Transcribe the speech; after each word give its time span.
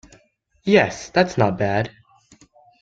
Yes, 0.63 1.11
that's 1.11 1.37
not 1.37 1.59
bad. 1.59 1.91